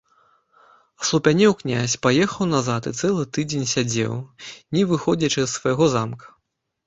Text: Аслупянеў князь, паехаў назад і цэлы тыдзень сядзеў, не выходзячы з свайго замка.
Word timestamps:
Аслупянеў 1.01 1.51
князь, 1.59 1.95
паехаў 2.05 2.47
назад 2.53 2.89
і 2.91 2.93
цэлы 3.01 3.23
тыдзень 3.37 3.69
сядзеў, 3.73 4.13
не 4.77 4.83
выходзячы 4.93 5.41
з 5.45 5.51
свайго 5.55 5.85
замка. 5.97 6.27